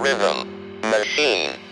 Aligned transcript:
Rhythm. 0.00 0.46
Machine. 0.82 1.69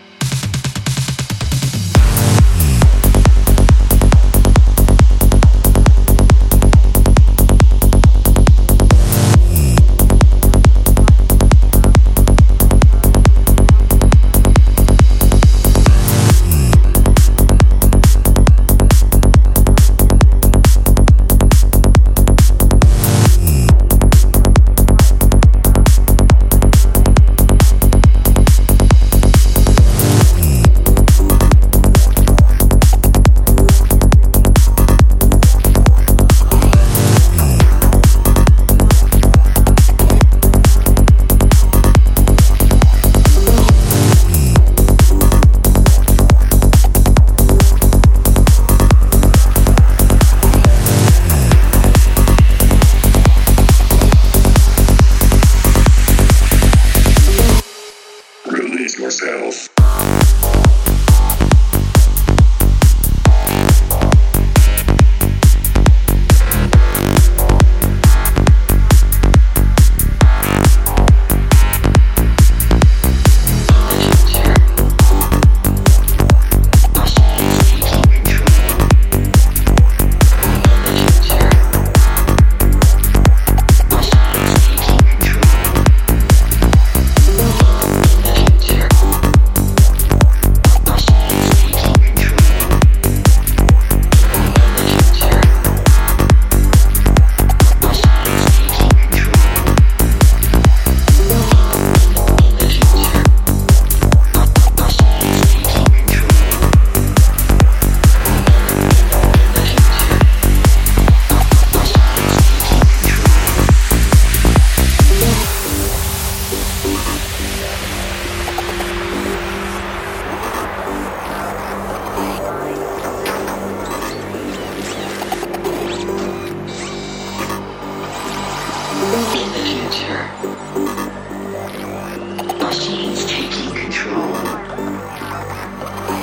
Please 58.79 58.97
more. 58.97 59.78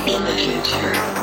In 0.06 0.24
the 0.24 0.36
future. 0.36 1.15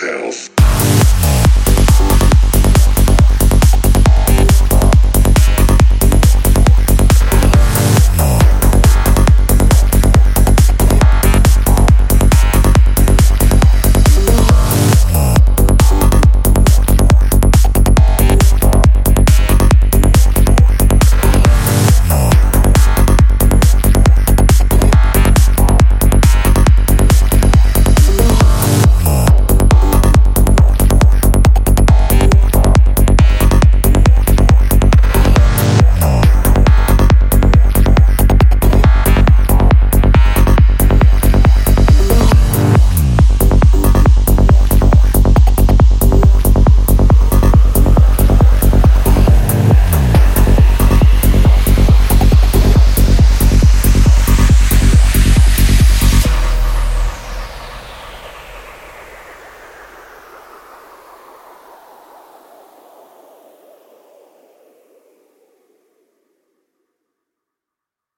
his 0.00 0.48
health. 0.54 1.07